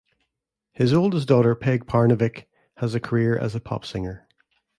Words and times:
His 0.71 0.93
oldest 0.95 1.27
daughter 1.27 1.53
Peg 1.53 1.85
Parnevik 1.85 2.45
has 2.77 2.95
a 2.95 2.99
career 2.99 3.37
as 3.37 3.53
a 3.53 3.59
pop 3.59 3.85
singer. 3.85 4.27